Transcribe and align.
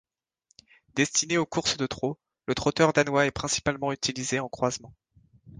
Destiné 0.95 1.37
aux 1.37 1.45
courses 1.45 1.77
de 1.77 1.85
trot, 1.85 2.17
le 2.47 2.55
trotteur 2.55 2.91
danois 2.91 3.27
est 3.27 3.31
principalement 3.31 3.91
utilisée 3.91 4.39
en 4.39 4.49
croisement. 4.49 4.95